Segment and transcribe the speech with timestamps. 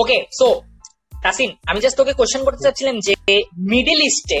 [0.00, 0.48] Okay so
[1.22, 3.14] Tasin আমি just তোকে question করতে চাচ্ছিলাম যে
[3.72, 4.38] মিডল ইস্টে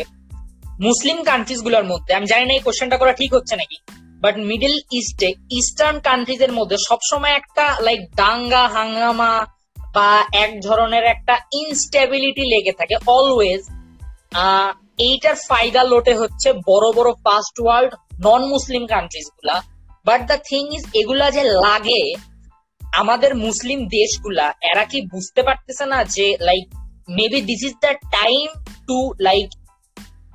[0.80, 3.76] মুসলিম কান্ট্রিজগুলোর মধ্যে, আমি জানি না এই কোশ্চেনটা করা ঠিক হচ্ছে নাকি
[4.22, 9.32] বাট মিডল ইস্টে ইস্টার্ন কান্ট্রিজ এর মধ্যে সবসময় একটা লাইক দাঙ্গা, হাঙ্গামা
[9.94, 10.10] বা
[10.44, 13.62] এক ধরনের একটা ইনস্টেবিলিটি লেগে থাকে অলওয়েজ
[14.98, 17.92] এইটার ফায়দা লোটে হচ্ছে বড় বড় ফার্স্ট ওয়ার্ল্ড
[18.26, 19.56] নন মুসলিম কান্ট্রিজগুলা
[20.04, 22.02] বাট দ্য থিং ইজ এগুলা যে লাগে
[22.96, 26.74] আমাদের মুসলিম দেশগুলা, এরা কি বুঝতে পারতেছে না যে like
[27.08, 28.48] maybe this is the time
[28.86, 29.46] to like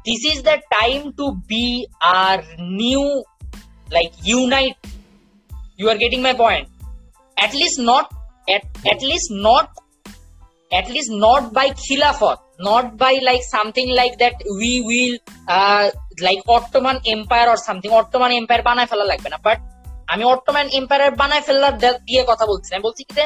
[0.05, 3.23] this is the time to be are new
[3.91, 4.87] like unite
[5.77, 6.69] you are getting my point
[7.35, 8.05] at least not
[8.83, 9.65] at least not
[10.69, 15.17] at least not by খিলাফত not by like something like that we will
[16.21, 19.72] like Ottoman Empire or something Ottoman Empire বানায় ফেলা লাগবে না but
[20.07, 23.21] আমি Ottoman empire বানায় ফেলার দিয়ে কথা বলছি। আমি বলছি কি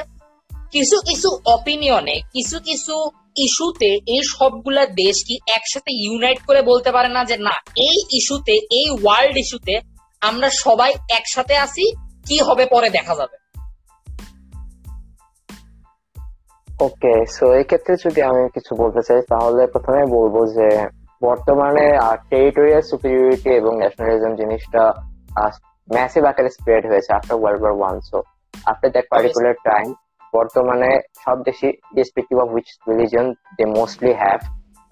[0.72, 7.09] কিছু কিছু অপিনিয়নে কিছু কিছু ইস্যুতে এই সবগুলা দেশ কি একসাথে ইউনাইট করে বলতে পারে
[7.09, 9.80] না যে, না, এই ইস্যুতে এই ওয়ার্ল্ড ইস্যুতে
[10.22, 13.38] আমরা সবাই একসাথে আছি, কি হবে পরে দেখা যাবে।
[16.80, 20.88] ওকে সো এই ক্ষেত্রে যদি আমি কিছু বলতে চাই, তাহলে প্রথমে বলব যে,
[21.22, 21.98] বর্তমানে
[22.30, 24.94] টেরিটোরিয়াল সুপিরিয়রিটি এবং ন্যাশনালিজম জিনিসটা
[25.89, 28.17] ম্যাসিভ আকারে স্প্রেড হয়েছে after world war one so
[28.66, 29.88] after that particular time
[30.33, 30.91] বর্তমানে
[31.25, 33.25] সব দেশই respective of which religion
[33.57, 34.39] they mostly have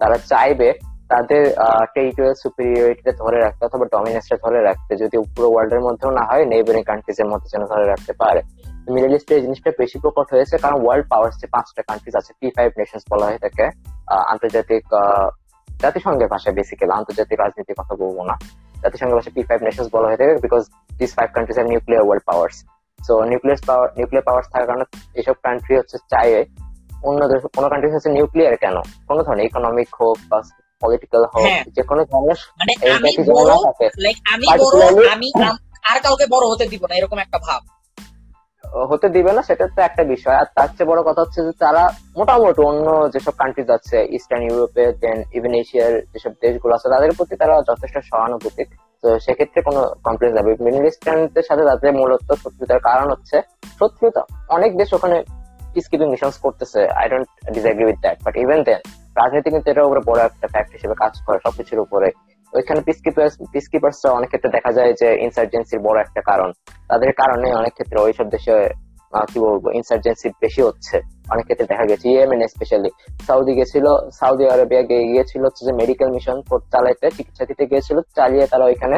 [0.00, 0.68] তারা চাইবে
[1.08, 1.42] তাদের
[1.94, 6.82] টেরিটোরিয়াল সুপিরিয়রিটিটা ধরে রাখতে অথবা ডমিনেন্সটা ধরে রাখতে যদি পুরো ওয়ার্ল্ডের মধ্যেও না হয় নেইবারিং
[6.82, 8.40] কান্ট্রিজ এর মধ্যে যেন ধরে রাখতে পারে।
[8.94, 12.46] মিডল ইস্টে এই জিনিসটা বেশি প্রকট হয়েছে কারণ ওয়ার্ল্ড পাওয়ার যে পাঁচটা কান্ট্রিজ আছে পি
[12.56, 13.66] ফাইভ নেশনস বলা হয়ে থাকে
[14.32, 14.84] আন্তর্জাতিক
[15.76, 18.34] জাতিসংঘের ভাষায় বেসিক্যালি আন্তর্জাতিক রাজনীতির কথা বলব না।
[18.82, 20.62] জাতিসংঘের ভাষায় পি ফাইভ নেশনস বলা হয়ে থাকে because
[20.98, 22.56] this five countries are nuclear world powers
[22.98, 26.40] so nuclear power nuclear powers থাকার কারণে এসব কান্ট্রি হচ্ছে চাইবে
[27.02, 28.76] অন্য দেশ কোনো কান্ট্রি হচ্ছে নিউক্লিয়ার কেন?
[29.08, 30.38] কোনো ধরনের ইকোনমিক হোক বা
[30.82, 33.52] পলিটিক্যাল হোক হ্যাঁ। যে কোনো ধরনের মানে আমি বড়
[34.32, 34.78] আমি বড়
[35.14, 35.28] আমি
[35.84, 37.60] আর কাউকে বড় হতে দিব না এরকম একটা ভাব।
[38.90, 41.82] হতে দিবে না, সেটা তো একটা বিষয়। আর তার চেয়ে বড় কথা হচ্ছে যে তারা
[42.18, 47.34] মোটামুটি অন্য যেসব কান্ট্রিজ আছে ইস্টার্ন ইউরোপে দেন ইভেন এশিয়ার যেসব দেশগুলো আছে, তাদের প্রতি
[47.42, 48.64] তারা যথেষ্ট সহানুভূতি
[49.02, 53.36] তো সেক্ষেত্রে কোনো কমপ্লেন যাবে মিডল ইস্টার্নদের সাথে তাদের মূলত শত্রুতার কারণ হচ্ছে
[53.78, 54.22] শত্রুতা।
[54.56, 55.16] অনেক দেশ ওখানে
[55.72, 58.80] পিস মিশনস করতেছে। I don't disagree with that but even then
[59.18, 62.08] রাজনীতি কিন্তু এটার উপরে বড় একটা ফ্যাক্ট হিসেবে কাজ করে সবকিছুর উপরে।
[62.56, 63.66] ওইখানে পিস কিপার্স পিস
[64.18, 66.50] অনেক ক্ষেত্রে দেখা যায় যে ইনসার্জেন্সির বড় একটা কারণ।
[66.90, 68.56] তাদের কারণে অনেক ক্ষেত্রে ওইসব দেশে
[69.30, 70.96] কি বলব ইনসার্জেন্সি বেশি হচ্ছে।
[71.32, 72.90] অনেক ক্ষেত্রে দেখা গেছে ইয়েমেন স্পেশালি
[73.26, 73.86] সাউদি গেছিল
[74.18, 76.36] সৌদি আরবিয়া গিয়ে গিয়েছিল হচ্ছে যে মেডিকেল মিশন
[76.72, 78.96] চালাইতে, চিকিৎসা দিতে গিয়েছিল, চালিয়ে তারা ওইখানে,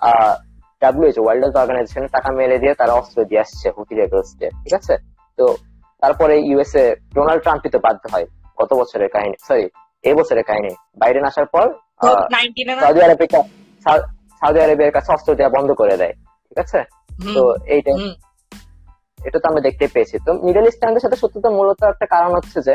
[0.00, 0.34] আহ
[0.82, 4.94] ওয়ার্ল্ড হেলথ অর্গানাইজেশনে টাকা মেরে দিয়ে তারা অস্ত্র দিয়ে আসছে হুতি রেবেলসকে ঠিক আছে?
[5.38, 5.46] তো
[6.02, 6.84] তারপরে ইউএসএ
[7.14, 8.26] ডোনাল্ড ট্রাম্পই তো বাধ্য হয়
[8.60, 9.66] গত বছরের কাহিনী সরি
[10.08, 11.66] এই বছরের কাহিনী। বাইডেন আসার পর
[12.82, 13.26] সৌদি আরবে
[14.42, 16.14] সৌদি আরবের কাছে অস্ত্র দেওয়া বন্ধ করে দেয়
[16.48, 16.80] ঠিক আছে?
[17.34, 17.92] তো এইটা
[19.18, 22.74] এটা তো আমরা দেখতে পেয়েছি। তো মিডল ইস্টার্নদের সাথে শত্রুতা মূলত একটা কারণ হচ্ছে যে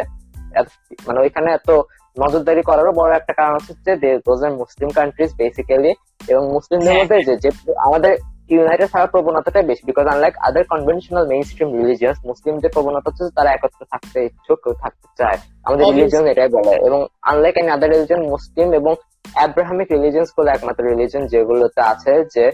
[1.07, 1.69] মানে ওইখানে এত
[2.17, 5.91] নজরদারি করারও বড় একটা কারণ হচ্ছে যে those are Muslim countries basically
[6.27, 7.49] এবং মুসলিমদের হ্যাঁ, মধ্যে যে যে
[7.87, 8.13] আমাদের
[8.49, 13.85] ইউনাইটেড থাকার প্রবণতাটা বেশি because unlike other conventional mainstream religious মুসলিমদের প্রবণতা হচ্ছে তারা একত্রে
[13.91, 15.85] থাকতে ইচ্ছুক থাকতে চায়। আমাদের.
[15.85, 18.95] রিলিজন এটাই বলে। এবং unlike an other religion Muslim এবং
[19.33, 22.51] অ্যাব্রাহামিক রিলিজিয়ন্সগুলো একমাত্র রিলিজন যেগুলোতে আছে যে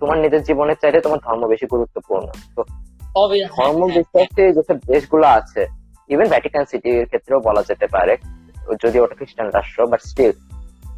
[0.00, 2.26] তোমার নিজের জীবনের চাইতে তোমার ধর্ম বেশি গুরুত্বপূর্ণ।
[2.56, 2.62] তো
[3.56, 5.66] ধর্ম বিশ্বাসী যেসব দেশগুলো আছে
[6.08, 8.16] ইভেন ভ্যাটিকান সিটির ক্ষেত্রেও বলা যেতে পারে
[8.84, 10.32] যদি ওটা খ্রিস্টান রাষ্ট্র বাট স্টিল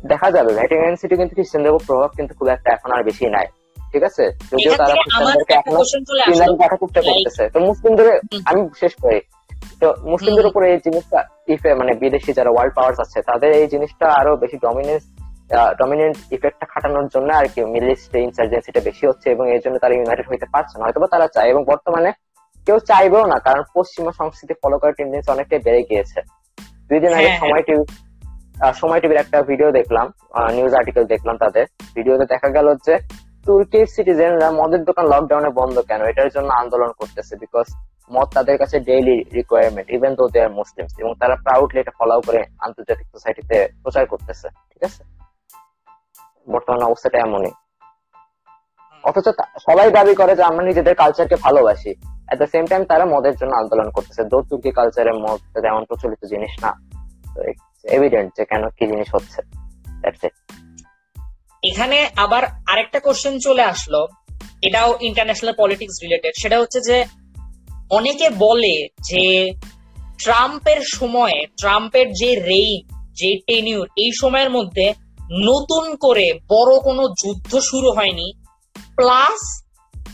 [0.07, 3.47] দেখা যাবে। ভ্যাটিকান সিটি কিন্তু খ্রিস্টানদের প্রভাব কিন্তু খুব একটা এখন আর বেশি নাই।
[3.94, 4.25] ঠিক আছে?
[4.50, 5.82] যদিও তারা খ্রিস্টানদেরকে এখনও
[6.60, 8.06] রাখার চেষ্টা করতেছে তো মুসলিমদের
[8.50, 9.21] আমি শেষ করি।
[9.81, 11.21] তো মুসলিমদের উপরে এই জিনিসটা
[11.55, 15.03] ইফে মানে বিদেশি যারা ওয়ার্ল্ড পাওয়ার্স আছে তাদের এই জিনিসটা আরও বেশি ডমিনেন্স
[15.81, 19.94] ডমিনেন্ট ইফেক্টটা খাটানোর জন্য আর কি মিডল ইস্টে ইনসার্জেন্সিটা বেশি হচ্ছে এবং এর জন্য তারা
[19.97, 22.11] ইউনাইটেড হইতে পারছে না। হয়তো তারা চায় এবং বর্তমানে
[22.67, 26.19] কেউ চাইবেও না কারণ পশ্চিমা সংস্কৃতি ফলো করার টেন্ডেন্সি অনেকটাই বেড়ে গিয়েছে।
[26.88, 27.85] দুই দিন আগে হ্যাঁ, সময় টিভি
[28.81, 30.06] সময় টিভির একটা ভিডিও দেখলাম
[30.56, 31.64] নিউজ আর্টিকেল দেখলাম তাদের।
[31.97, 32.94] ভিডিওতে দেখা গেল যে
[33.46, 36.00] তুর্কির সিটিজেনরা মদের দোকান লকডাউনে বন্ধ কেন?
[36.11, 37.67] এটার জন্য আন্দোলন করতেছে বিকজ
[38.14, 42.17] মদ তাদের কাছে ডেইলি রিকোয়ারমেন্ট ইভেন দো দে আর মুসলিমস এবং তারা প্রাউডলি এটা ফলো
[42.26, 45.02] করে আন্তর্জাতিক সোসাইটিতে প্রচার করতেছে, ঠিক আছে?
[46.52, 47.52] বর্তমান অবস্থাটা এমনই।
[49.05, 49.26] অথচ
[49.67, 51.93] সবাই দাবি করে যে আমরা নিজেদের কালচারকে ভালোবাসি।
[52.31, 56.23] এট দ্য সেম টাইম তারা মদের জন্য আন্দোলন করতেছে। দো তুর্কি কালচারের মদ তেমন প্রচলিত
[56.32, 56.70] জিনিস না
[57.97, 59.40] এভিডেন্ট যে কেন কি জিনিস হচ্ছে।
[60.02, 60.63] That's it.
[61.64, 64.08] এখানে আবার আরেকটা কোশ্চেন চলে আসলো।
[64.62, 67.05] এটাও ইন্টারন্যাশনাল পলিটিক্স রিলেটেড সেটা হচ্ছে যে,
[67.90, 69.52] অনেকে বলে যে,
[70.19, 74.94] ট্রাম্পের সময়ে, ট্রাম্পের যে রেইন যে টেনিউর এই সময়ের মধ্যে
[75.32, 78.32] নতুন করে বড় কোনো যুদ্ধ শুরু হয়নি।
[78.96, 79.64] প্লাস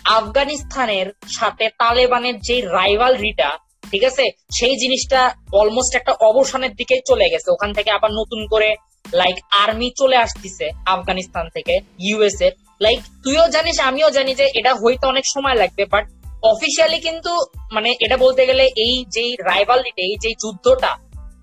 [0.04, 3.50] আফগানিস্তানের সাথে তালেবানের যে রাইভালরিটা
[3.90, 4.22] ঠিক আছে?
[4.58, 9.88] সেই জিনিসটা অলমোস্ট একটা অবসানের দিকে চলে গেছে। ওখান থেকে আবার নতুন করে লাইক আর্মি
[10.00, 12.48] চলে আসতেছে আফগানিস্তান থেকে ইউএসএ
[12.80, 16.04] লাইক তুইও জানিস আমিও জানি যে এটা হইতে অনেক সময় লাগবে বাট
[16.42, 17.32] অফিসিয়ালি কিন্তু
[17.72, 20.92] মানে এটা বলতে গেলে এই যে রাইভালিটি এই যে যুদ্ধটা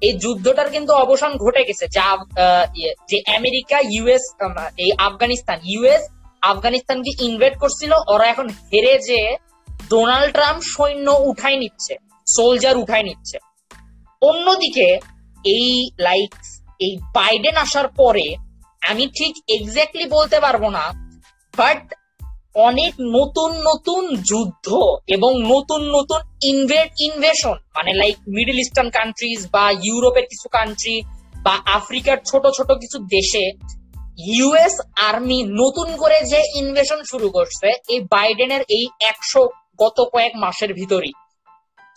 [0.01, 2.07] এই যুদ্ধটার কিন্তু অবসান ঘটে গেছে। যা
[2.79, 4.23] ইয়ে, যে আমেরিকা ইউএস
[4.83, 6.03] এই আফগানিস্তান ইউএস
[6.43, 9.19] আফগানিস্তানকে ইনভেট করছিল ওরা এখন হেরে যে
[9.89, 11.93] ডোনাল্ড ট্রাম্প সৈন্য উঠাই নিচ্ছে
[12.27, 13.37] সোলজার উঠাই নিচ্ছে।
[14.21, 14.87] অন্যদিকে
[15.45, 15.67] এই
[15.99, 16.33] লাইক
[16.79, 18.35] এই বাইডেন আসার পরে
[18.87, 20.85] আমি ঠিক এক্স্যাক্টলি বলতে পারব না
[21.57, 21.93] বাট
[22.55, 24.67] অনেক নতুন নতুন যুদ্ধ
[25.07, 31.01] এবং নতুন নতুন ইনভেট ইনভেশন মানে লাইক মিডল ইস্টার্ন কান্ট্রিজ বা ইউরোপের কিছু কান্ট্রি
[31.43, 33.45] বা আফ্রিকার ছোট ছোট কিছু দেশে
[34.27, 39.49] ইউএস আর্মি নতুন করে যে ইনভেশন শুরু করছে, এই বাইডেনের এই একশো
[39.81, 41.13] গত কয়েক মাসের ভিতরই।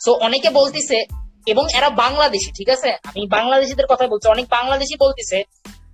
[0.05, 1.05] সো অনেকে বলতিছে
[1.47, 2.93] এবং এরা বাংলাদেশি, ঠিক আছে?
[2.93, 5.45] আমি বাংলাদেশিদের কথা বলছি। অনেক বাংলাদেশি বলতিছে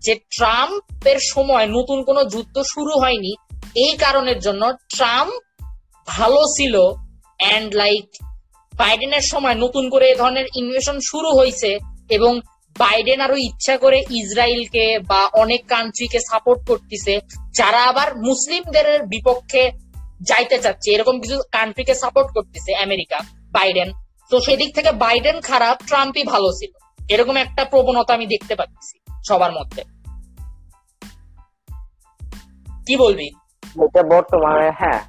[0.00, 3.36] যে, ট্রাম্পের সময় নতুন কোনো যুদ্ধ শুরু হয়নি।
[3.74, 5.32] এই কারণের জন্য ট্রাম্প
[6.06, 6.80] ভালো ছিল
[7.38, 8.08] অ্যান্ড লাইক
[8.76, 11.78] বাইডেনের সময় নতুন করে এই ধরনের ইনভেশন শুরু হয়েছে
[12.10, 12.40] এবং
[12.78, 17.20] বাইডেন আরও ইচ্ছা করে ইসরায়েলকে বা অনেক কান্ট্রিকে সাপোর্ট করতেছে।
[17.54, 19.70] যারা আবার মুসলিমদের বিপক্ষে
[20.22, 23.18] যাইতে চাচ্ছে, এরকম কিছু কান্ট্রিকে সাপোর্ট করতেছে আমেরিকা,
[23.52, 23.92] বাইডেন।
[24.30, 26.72] তো সেদিক থেকে বাইডেন খারাপ, ট্রাম্পই ভালো ছিল।
[27.14, 28.94] এরকম একটা প্রবণতা আমি দেখতে পাচ্ছি
[29.28, 29.82] সবার মধ্যে।
[32.86, 33.28] কি বলবি?
[33.84, 35.00] এটা বর্তমানে হ্যাঁ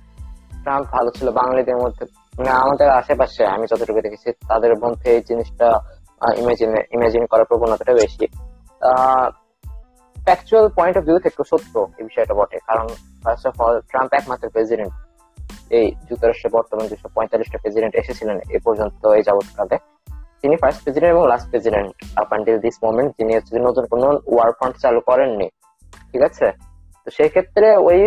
[0.63, 2.05] ট্রাম্প ভালো ছিল বাঙালিদের মধ্যে।
[2.49, 5.67] আমাদের আশেপাশে, আমি যতটুকু দেখেছি, তাদের মধ্যে এই জিনিসটা
[6.37, 8.25] ইমাজিন ইমাজিন করার প্রবণতাটা বেশি।
[10.25, 12.87] ফ্যাকচুয়াল পয়েন্ট অফ ভিউ থেকে সত্য এই বিষয়টা বটে। কারণ
[13.23, 14.93] ফার্স্ট অফ অল ট্রাম্প একমাত্র প্রেসিডেন্ট
[15.71, 19.77] এই যুক্তরাষ্ট্রের বর্তমান দুশো পঁয়তাল্লিশটা প্রেসিডেন্ট এসেছিলেন এই পর্যন্ত এই যাবৎকালে
[20.41, 24.49] তিনি ফার্স্ট প্রেসিডেন্ট এবং last president up until this moment যিনি হচ্ছে নতুন কোন ওয়ার
[24.51, 25.47] ফ্রন্ট চালু করেননি
[26.11, 26.47] ঠিক আছে?
[27.03, 27.99] তো সেই ক্ষেত্রে ওই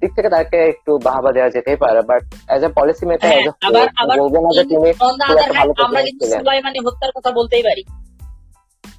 [0.00, 3.30] দিক থেকে তাকে একটু বাহাবা দেওয়া যেতেই পারে but as a policy maker
[3.66, 3.86] আবার
[4.20, 4.88] বলব না যে তিনি
[5.84, 7.82] আমরা কিন্তু সুলাইমানি হত্যার কথা বলতেই পারি।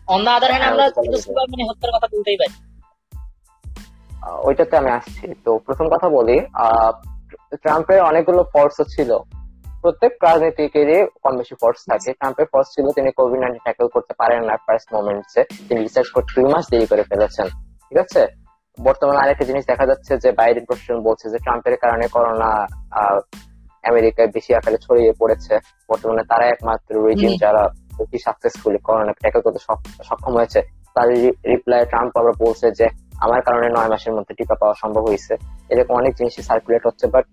[0.08, 2.54] অন দা আদার হ্যান্ড হ্যাঁ, আমরা কিন্তু সুলাইমানি হত্যার কথা বলতেই পারি।
[4.48, 6.92] ওইটাতে আমি আসছি। তো প্রথম কথা বলি আহ,
[7.52, 9.18] ট্রাম্পের অনেকগুলো ফোর্স ছিল।
[9.82, 14.44] প্রত্যেক রাজনীতিকেরই কম বেশি ফোর্স থাকে। ট্রাম্পের ফোর্স ছিল তিনি কোভিড নাইন্টিন ট্যাকল করতে পারেন
[14.44, 17.48] না ফার্স্ট মোমেন্টসে তিনি রিসার্চ করতে দুই মাস দেরি করে ফেলেছেন।
[17.90, 18.28] ঠিক আছে?
[18.84, 22.68] বর্তমানে আরেকটা জিনিস দেখা যাচ্ছে যে বাইডেন প্রশাসন বলছে যে ট্রাম্পের কারণে করোনা
[23.90, 25.60] আমেরিকায় বেশি আকারে ছড়িয়ে পড়েছে।
[25.90, 29.60] বর্তমানে তারা একমাত্র রিজিম হুম। যারা বেশি সাকসেসফুলি করোনা ট্যাকল করতে
[30.04, 30.62] সক্ষম হয়েছে।
[30.96, 32.88] তার রিপ্লাই ট্রাম্প আবার বলছে যে
[33.20, 35.36] আমার কারণে নয় মাসের মধ্যে টিকা পাওয়া সম্ভব হয়েছে।
[35.72, 37.26] এরকম অনেক জিনিসই সার্কুলেট হচ্ছে বাট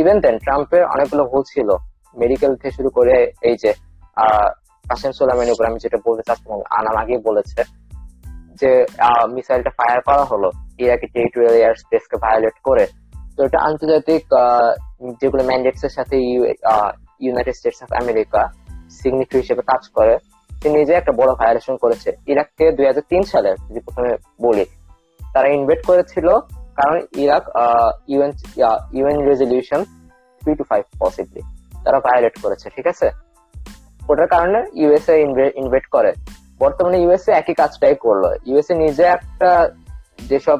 [0.00, 1.68] ইভেন দেন ট্রাম্পের অনেকগুলো ভুল ছিল।
[2.22, 3.14] মেডিকেল থেকে শুরু করে
[3.48, 3.70] এই যে
[4.90, 7.60] কাসেম সোলাইমানের উপর আমি যেটা বলতে চাচ্ছিলাম আনাম আগেই বলেছে,
[8.60, 8.70] যে
[9.34, 10.48] মিসাইলটা ফায়ার করা হলো,
[10.84, 12.84] ইরাকি টেরিটোরিয়াল এয়ার স্পেস কে ভায়োলেট করে।
[13.36, 14.22] তো এটা আন্তর্জাতিক
[15.20, 16.16] যেগুলো ম্যান্ডেটস এর সাথে
[17.24, 18.40] United States of America
[18.98, 20.14] signatory হিসেবে কাজ করে,
[20.50, 24.10] সে নিজে একটা বড় ভায়োলেশন করেছে। ইরাককে দুই হাজার তিন সালে যদি প্রথমে
[24.46, 24.64] বলি,
[25.34, 26.28] তারা ইনভেট করেছিল
[26.78, 27.44] কারণ Iraq
[28.12, 28.32] UN
[28.98, 29.80] UN resolution
[30.42, 31.42] three two five possibly
[31.84, 33.06] তারা ভায়োলেট করেছে, ঠিক আছে?
[34.10, 35.16] ওটার কারণে ইউএসএ
[35.62, 36.10] ইনভেট করে।
[36.62, 39.50] বর্তমানে ইউএসএ একই কাজটাই করল। ইউএসএ নিজে একটা
[40.30, 40.58] যেসব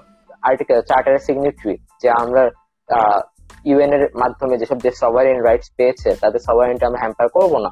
[0.48, 2.42] আর্টিকেল চার্টারের সিগনেটরি যে আমরা
[3.70, 7.70] ইউএন এর মাধ্যমে যেসব দেশ সভারেন রাইটস পেয়েছে, তাদের সভারেনটা আমরা হ্যাম্পার করব না।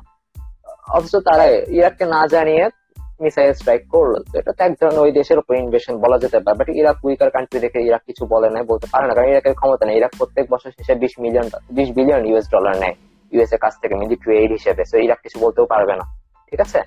[0.96, 1.44] অথচ তারা
[1.78, 2.64] ইরাককে না জানিয়ে
[3.20, 6.68] মিসাইল স্ট্রাইক করল। এটা তো এক ধরনের ওই দেশের উপর ইনভেশন বলা যেতে পারে। বাট
[6.68, 9.96] ইরাক উইকার কান্ট্রি দেখে ইরাক কিছু বলে নাই বলতে পারে না। কারণ ইরাকের ক্ষমতা নেই।
[9.96, 12.94] ইরাক প্রত্যেক বছর শেষে বিশ মিলিয়ন বিশ বিলিয়ন ইউএস ডলার নেয়
[13.32, 16.04] ইউএস এর কাছ থেকে মিলিটারি এইড হিসেবে। তো ইরাক কিছু বলতেও পারবে না।
[16.50, 16.80] ঠিক আছে?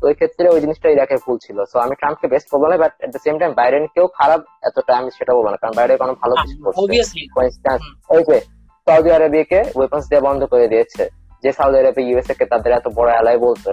[0.00, 2.92] তো ওই ক্ষেত্রে ওই জিনিসটা ইরাকের ভুল ছিল। সো আমি ট্রাম্পকে বেস্ট বলব না but
[3.00, 6.14] at the same time Biden কেউ খারাপ এতটা আমি সেটা বলব না। কারণ বাইডেন কোনো
[6.22, 7.78] ভালো কিছু করছে।
[8.14, 8.40] ওই যে
[8.86, 11.08] সৌদি আরবিয়াকে ওয়েপন্স দেওয়া বন্ধ করে দিয়েছে।
[11.42, 13.72] যে সৌদি আরবে ইউএসএ কে তাদের এত বড় অ্যালাই বলতো।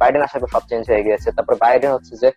[0.00, 2.28] বাইডেন আসার পর সব চেঞ্জ হয়ে গিয়েছে। তারপর বাইডেন হচ্ছে যে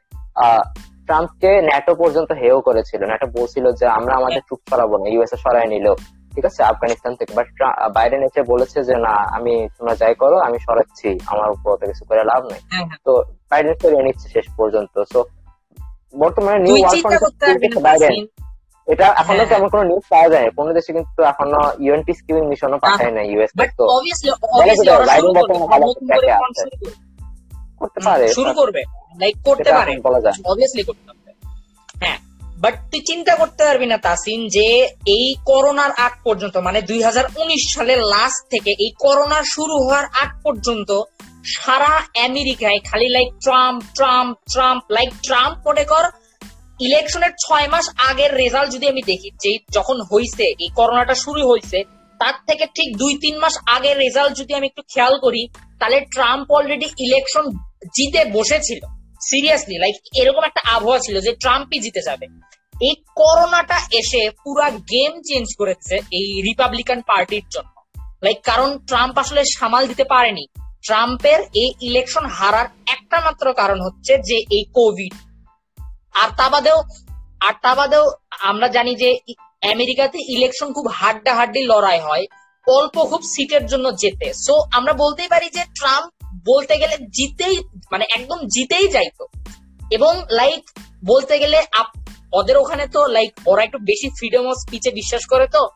[1.08, 5.68] ট্রাম্পকে ন্যাটো পর্যন্ত হেও করেছিল। ন্যাটো বলছিল যে আমরা আমাদের চুপ সরাবো না ইউএসএ সরাই
[5.74, 5.88] নিল
[6.34, 6.62] ঠিক আছে?
[6.72, 7.48] আফগানিস্তান থেকে। বাট
[7.98, 12.04] বাইডেন এসে বলেছে যে না আমি তোমরা যাই করো আমি সরাচ্ছি। আমার উপর অত কিছু
[12.10, 13.12] করে লাভ নেই। হ্যাঁ হ্যাঁ। তো
[13.51, 15.20] বাইডেন সরিয়ে নিচ্ছে শেষ পর্যন্ত। সো
[16.22, 18.13] বর্তমানে নিউ তুই ওয়ার চিন্তা করতে পারবি না বাইডেন
[18.88, 22.77] এটা এখনও হ্যাঁ, তেমন কোনো নিউজ পাওয়া যায় কোনো দেশে কিন্তু এখনও ইউএনটি স্কিমিং মিশনও
[22.84, 23.86] পাঠায় না ইউএস তো
[27.86, 28.82] করতে পারে শুরু করবে
[29.20, 29.92] লাইক করতে পারে।
[30.46, 31.32] অবভিয়াসলি করতে পারবে
[31.96, 32.20] হ্যাঁ
[32.58, 34.68] বাট তুই চিন্তা করতে পারবি না তাসিন যে
[35.15, 37.00] এই করোনার আগ পর্যন্ত মানে দুই
[37.68, 40.89] সালের লাস্ট থেকে এই করোনা শুরু হওয়ার আগ পর্যন্ত
[41.56, 41.94] সারা
[42.27, 46.04] আমেরিকায় খালি like Trump Trump Trump like Trump মনে কর
[46.80, 51.80] ইলেকশনের ছয় মাস আগের রেজাল্ট যদি আমি দেখি যে যখন হইছে এই করোনাটা শুরু হয়েছে
[52.20, 55.42] তার থেকে ঠিক দুই তিন মাস আগের রেজাল্ট যদি আমি একটু খেয়াল করি
[55.80, 57.46] তাহলে ট্রাম্প অলরেডি ইলেকশন
[57.96, 58.82] জিতে বসেছিল
[59.22, 62.25] সিরিয়াসলি লাইক এরকম একটা আবহাওয়া ছিল যে ট্রাম্পই জিতে যাবে।
[62.88, 67.74] এই করোনাটা এসে পুরা গেম চেঞ্জ করেছে এই রিপাবলিকান পার্টির জন্য।
[68.25, 70.46] লাইক কারণ ট্রাম্প আসলে সামাল দিতে পারেনি।
[70.86, 75.13] ট্রাম্পের এই ইলেকশন হারার একটা মাত্র কারণ হচ্ছে যে এই কোভিড
[76.22, 76.80] আর তা বাদেও,
[77.48, 78.06] আর তা বাদেও
[78.50, 79.10] আমরা জানি যে
[79.74, 82.25] আমেরিকাতে ইলেকশন খুব হাড্ডাহাড্ডি লড়াই হয়,
[82.68, 86.10] অল্প খুব সিটের জন্য জেতে। সো আমরা বলতেই পারি যে ট্রাম্প
[86.48, 87.58] বলতে গেলে জিতেই
[87.92, 89.24] মানে একদম জিতেই যাইতো।
[89.92, 90.64] এবং লাইক
[91.06, 91.62] বলতে গেলে
[92.34, 95.70] ওদের ওখানে তো লাইক ওরা একটু বেশি ফ্রিডম অফ স্পিচে বিশ্বাস করে তো।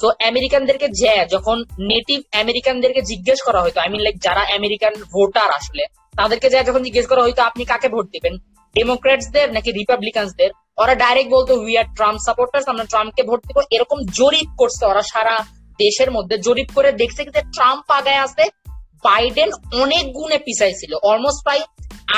[0.00, 5.50] সো আমেরিকানদেরকে যে, যখন নেটিভ আমেরিকানদেরকে জিজ্ঞেস করা হয়তো আই মিন লাইক যারা আমেরিকান ভোটার
[5.50, 5.84] আসলে,
[6.16, 8.34] তাদেরকে যা, যখন জিজ্ঞেস করা হয়তো, আপনি কাকে ভোট দিবেন?
[8.74, 13.98] ডেমোক্রেটসদের নাকি রিপাবলিকানসদের ওরা ডাইরেক্ট বলতো উই আর ট্রাম্প সাপোর্টার্স আমরা ট্রাম্পকে ভোট দিব। এরকম
[14.14, 15.36] জরিপ করছে ওরা সারা
[15.78, 18.44] দেশের মধ্যে। জরিপ করে দেখছে যে ট্রাম্প আগায় আছে
[19.04, 19.50] বাইডেন
[19.82, 21.62] অনেক গুণে পিছাই ছিল অলমোস্ট প্রায়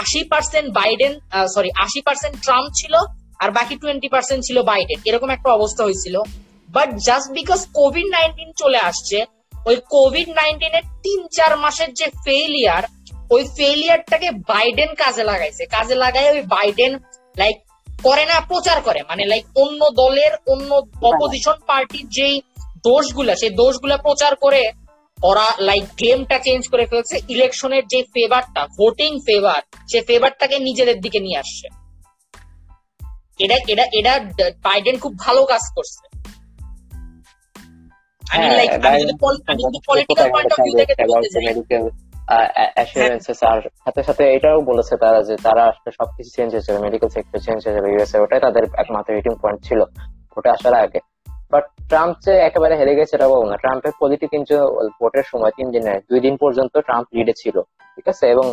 [0.03, 1.13] আশি পার্সেন্ট বাইডেন
[1.55, 2.95] সরি আশি পার্সেন্ট ট্রাম্প ছিল
[3.43, 6.17] আর বাকি টোয়েন্টি পার্সেন্ট ছিল বাইডেন। এরকম একটা অবস্থা হয়েছিল।
[6.77, 9.19] But just because covid nineteen চলে আসছে,
[9.69, 12.85] ওই কোভিড নাইন্টিনের তিন চার মাসের যে ফেইলিয়ার
[13.35, 16.93] ওই ফেইলিয়ারটাকে বাইডেন কাজে লাগাইছে। কাজে লাগাই ওই বাইডেন
[17.37, 17.57] লাইক
[18.07, 20.71] করে না, প্রচার করে। মানে লাইক অন্য দলের, অন্য
[21.11, 22.37] অপোজিশন পার্টির যেই
[22.87, 24.63] দোষগুলা, সেই দোষগুলা প্রচার করে
[25.23, 31.21] ওরা লাইক গেমটা চেঞ্জ করে ফেলছে ইলেকশনের যে ফেভারটা ভোটিং ফেভার সে ফেভারটাকে নিজেদের দিকে
[31.21, 31.69] নিয়ে আসছে।
[33.45, 34.21] এটা এটা এটা
[34.63, 36.19] বাইডেন খুব ভালো কাজ করছে।
[38.31, 40.95] আমি হ্যাঁ, লাইক আমি যদি পল- আমি যদি পলিটিক্যাল পয়েন্ট অফ ভিউ থেকে
[41.39, 41.89] মেডিকেল
[42.75, 47.39] অ্যাসুরেন্সেস সাথে সাথে এটাও বলেছে তারা যে তারা আসলে সবকিছু চেঞ্জ হয়ে যাবে মেডিকেল সেক্টর
[47.39, 49.85] চেঞ্জ হয়ে যাবে ইউএসএ ওটাই তাদের একমাত্র হিটিং পয়েন্ট ছিল।
[50.35, 50.99] ভোটে আসার আগে।
[51.53, 54.55] বাট ট্রাম্প যে একেবারে হেরে গেছে, এটা না। ট্রাম্পের পলিটি কিন্তু
[54.99, 57.57] ভোটের সময় তিন দিনের, দুই দিন পর্যন্ত ট্রাম্প লিডে ছিল,
[57.95, 58.25] ঠিক আছে?
[58.35, 58.47] এবং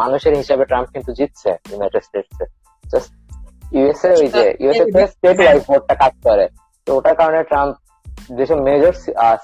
[0.00, 2.44] মানুষের হিসাবে ট্রাম্প কিন্তু জিতছে ইউনাইটেড স্টেটসে
[3.76, 6.46] ইউএসএ ওই যে ইউএসএ স্টেট ওয়াইজ ভোটটা কাজ করে।
[6.86, 7.74] তো ওটার কারণে ট্রাম্প
[8.38, 8.94] যেসব মেজর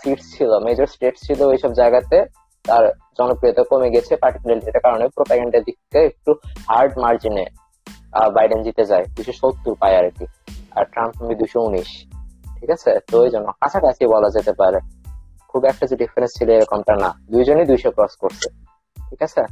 [0.01, 2.19] সিটস ছিল মেজর স্টেট ছিল ওইসব জায়গাতে
[2.65, 2.85] তার
[3.19, 6.31] জনপ্রিয়তা কমে গেছে পার্টিকুলারলি এটার কারণে প্রোপাগেন্ডার দিক থেকে একটু
[6.71, 7.47] হার্ড মার্জিনে
[8.37, 10.25] বাইডেন জিতে যায় দুশো সত্তর পায় আর কি।
[10.77, 11.91] আর ট্রাম্প দুশো উনিশ।
[12.61, 12.91] ঠিক আছে?
[13.11, 14.79] তো ওই জন্য কাছাকাছি বলা যেতে পারে।
[15.49, 18.49] খুব একটা যে ডিফারেন্স ছিল এরকমটা না। দুইজনই দুইশো ক্রস করছে।
[19.11, 19.43] ঠিক আছে?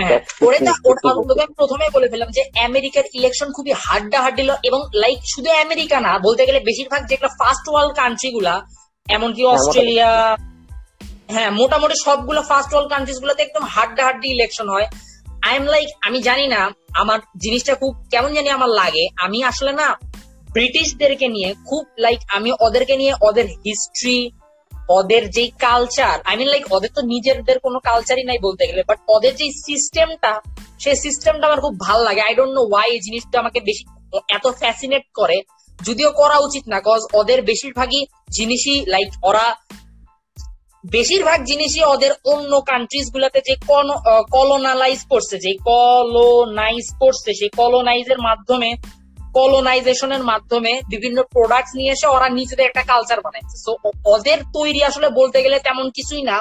[0.00, 3.72] হ্যাঁ, এক ওরে না 50 ওটা তোকে আমি প্রথমেই বলে ফেললাম যে আমেরিকার ইলেকশন খুবই
[3.72, 8.54] হাড্ডা হাড্ডি এবং লাইক শুধু আমেরিকা না বলতে গেলে বেশিরভাগ যেগুলো ফার্স্ট ওয়ার্ল্ড কান্ট্রি গুলা
[9.06, 10.36] এমনকি হ্যাঁ, অস্ট্রেলিয়া
[11.30, 14.86] হ্যাঁ মোটামুটি সবগুলো ফার্স্ট ওয়ার্ল্ড কান্ট্রিজ গুলোতে একদম হাড্ডা হাড্ডি ইলেকশন হয়।
[15.42, 19.72] আই এম লাইক আমি জানি না আমার জিনিসটা খুব কেমন জানি আমার লাগে। আমি আসলে
[19.72, 19.88] না
[20.56, 24.18] ব্রিটিশদেরকে নিয়ে খুব লাইক আমি ওদেরকে নিয়ে ওদের হিস্ট্রি
[24.98, 28.98] ওদের যে কালচার আই মিন লাইক ওদের তো নিজেদের কোনো কালচারই নাই বলতে গেলে বাট
[29.14, 30.32] ওদের যে সিস্টেমটা
[30.82, 33.82] সেই সিস্টেমটা আমার খুব ভালো লাগে। আই ডোন্ট নো ওয়াই এই জিনিসটা আমাকে বেশি
[34.36, 35.36] এত ফ্যাসিনেট করে,
[35.78, 38.02] যদিও করা উচিত না কজ ওদের বেশিরভাগই
[38.36, 39.46] জিনিসই লাইক ওরা
[40.96, 43.54] বেশিরভাগ জিনিসই ওদের অন্য কান্ট্রিজ গুলাতে যে
[44.36, 48.70] কলোনালাইজ করছে, যে কলোনাইজ করছে, সেই কলোনাইজের মাধ্যমে
[49.36, 53.72] কলোনাইজেশনের মাধ্যমে বিভিন্ন প্রোডাক্টস নিয়ে এসে ওরা নিজেদের একটা কালচার বানাইছে। সো
[54.14, 56.36] ওদের তৈরি আসলে বলতে গেলে তেমন কিছুই না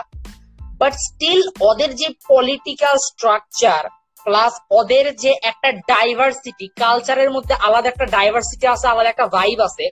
[0.81, 3.83] বাট স্টিল ওদের যে পলিটিক্যাল স্ট্রাকচার
[4.25, 9.85] প্লাস ওদের যে একটা ডাইভার্সিটি কালচারের মধ্যে আলাদা একটা ডাইভার্সিটি আছে, আলাদা একটা ভাইব আছে,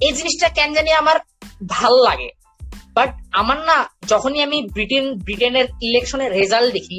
[0.00, 1.16] এই জিনিসটা কেন জানি আমার
[1.76, 2.30] ভালো লাগে।
[2.96, 6.98] বাট আমার না, যখনই আমি ব্রিটেন ব্রিটেনের ইলেকশনের রেজাল্ট দেখি,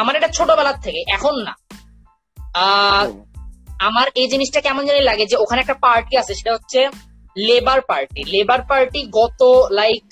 [0.00, 1.52] আমার এটা ছোটবেলার থেকে, এখন না।
[3.88, 6.80] আমার এই জিনিসটা কেমন জানি লাগে যে ওখানে একটা পার্টি আছে, সেটা হচ্ছে
[7.48, 9.40] লেবার পার্টি লেবার পার্টি গত
[9.78, 10.02] লাইক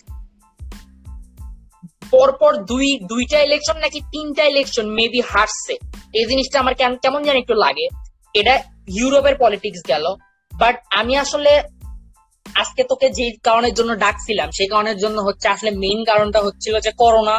[2.12, 5.74] পরপর দুই, দুইটা ইলেকশন নাকি তিনটা ইলেকশন মেবি হারছে।
[6.18, 7.86] এই জিনিসটা আমার কেমন জানি একটু লাগে।
[8.34, 8.54] এটা
[8.98, 10.04] ইউরোপের পলিটিক্স গেল।
[10.52, 11.52] বাট আমি আসলে
[12.46, 16.92] আজকে তোকে যে কারণের জন্য ডাকছিলাম, সেই কারণের জন্য হচ্ছে আসলে মেইন কারণটা হচ্ছিল যে
[17.02, 17.36] করোনা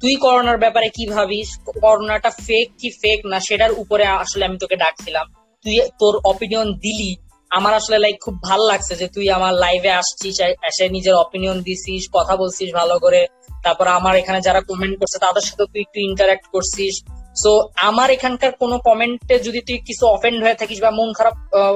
[0.00, 1.48] তুই করোনার ব্যাপারে কি ভাবিস?
[1.84, 5.26] করোনাটা ফেক কি ফেক না, সেটার উপরে আসলে আমি তোকে ডাকছিলাম।
[5.64, 7.16] তুই তোর অপিনিয়ন দিলি
[7.50, 12.08] আমার আসলে লাইক খুব ভালো লাগছে যে তুই আমার লাইভে আসছিস এসে নিজের অপিনিয়ন দিছিস
[12.12, 13.26] কথা বলছিস ভালো করে।
[13.62, 16.94] তারপর আমার এখানে যারা কমেন্ট করছে তাদের সাথে তুই একটু ইন্টারাক্ট করছিস।
[17.42, 21.34] সো আমার এখানকার কোনো কমেন্টে যদি তুই কিছু অফেন্ড হয়ে থাকিস বা মন খারাপ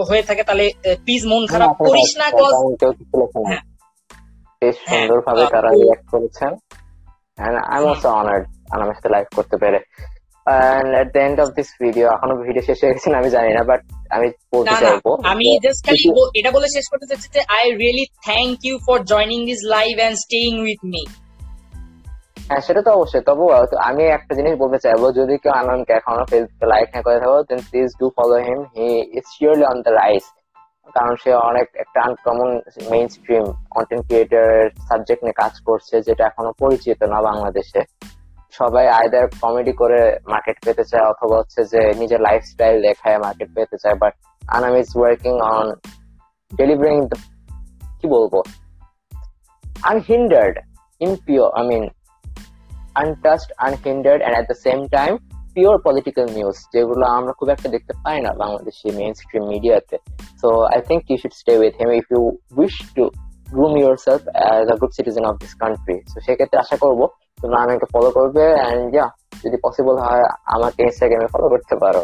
[0.08, 0.70] হয়ে থাকে তাহলে
[1.04, 2.54] প্লিজ মন খারাপ করিস না কজ।
[3.46, 3.62] হ্যাঁ।
[4.62, 6.52] বেশ হ্যাঁ, সুন্দর ভাবে তারা রিয়াক্ট করেছেন।
[7.38, 9.78] I'm also honored আমার সাথে লাইভ করতে পেরে।
[10.46, 13.62] And at the end of this video এখনও ভিডিও শেষ হয়ে গেছে আমি জানি না
[13.70, 13.80] বাট
[14.16, 16.00] আমি বলতে চাইব। আমি জাস্ট খালি
[16.40, 20.16] এটা বলে শেষ করতে চাচ্ছি যে I really thank you for joining this live and
[20.24, 21.02] staying with me
[22.48, 26.24] হ্যাঁ সেটা তো অবশ্যই। তবুও তো আমি একটা জিনিস বলতে চাইব যদি কেউ আনন্দকে এখনও
[26.30, 28.88] ফেসবুকে লাইক না করে থাকো then please do follow him he
[29.18, 30.24] is surely on the rise
[30.96, 32.50] কারণ সে অনেক একটা uncommon
[33.16, 34.48] mainstream content creator
[34.88, 37.80] subject নিয়ে কাজ করছে যেটা এখনও পরিচিত না বাংলাদেশে।
[38.54, 43.76] সবাই আইদার কমেডি করে মার্কেট পেতে চায় অথবা হচ্ছে যে নিজের লাইফস্টাইল দেখায় মার্কেট পেতে
[43.82, 45.66] চায় but Anam is working on
[46.52, 46.98] delivering
[48.00, 48.34] কি বলব?
[49.84, 50.60] unhindered,
[51.00, 51.90] impure, i mean,
[52.96, 55.18] untouched, unhindered, and at the same time,
[55.54, 59.96] pure political news, যেগুলো আমরা খুব একটা দেখতে পাই না বাংলাদেশি মেইন স্ট্রিম মিডিয়াতে
[60.40, 62.22] so I think you should stay with him if you
[62.58, 63.04] wish to
[63.54, 63.72] groom
[64.06, 67.00] yourself as a good citizen of this country তো সেক্ষেত্রে আশা করব
[67.38, 69.06] তোমরা আমাকে ফলো করবে অ্যান্ড ইয়া
[69.44, 70.24] যদি পসিবল হয়
[70.54, 72.02] আমাকে ইনস্টাগ্রামে ফলো করতে পারো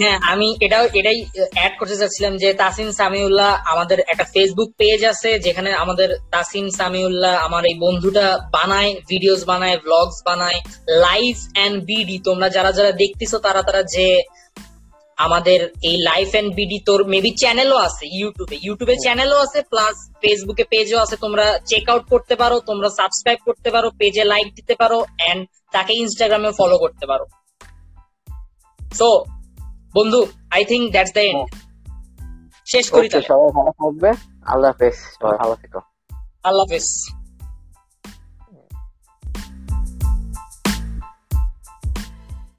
[0.00, 1.18] হ্যাঁ আমি এটাও, এটাই
[1.56, 7.34] অ্যাড করতে চাচ্ছিলাম যে তাসিন সামিউল্লাহ আমাদের একটা ফেসবুক পেজ আছে, যেখানে আমাদের তাসিন সামিউল্লাহ
[7.46, 10.58] আমার এই বন্ধুটা বানায় ভিডিওস বানায় ব্লগস বানায়
[11.06, 14.06] লাইভ এন্ড বিডি তোমরা যারা যারা দেখতেছো, তারা তারা যে
[15.16, 20.64] আমাদের এই লাইফ এন্ড বিডি তোর মেবি চ্যানেলও আছে ইউটিউবে ইউটিউবে চ্যানেলও আছে প্লাস ফেসবুকে
[20.64, 25.04] পেজও আছে। তোমরা চেক আউট করতে পারো তোমরা সাবস্ক্রাইব করতে পারো পেজে লাইক দিতে পারো
[25.30, 25.42] এন্ড
[25.72, 27.24] তাকে ইনস্টাগ্রামে ফলো করতে পারো।
[28.80, 29.24] সো
[29.94, 31.44] বন্ধু I think that's the end
[32.66, 34.10] শেষ করি তাহলে। সবাই ভালো থাকবে।
[34.52, 35.80] আল্লাহ হাফেজ। সবাই ভালো থেকো।
[36.44, 36.86] আল্লাহ হাফেজ।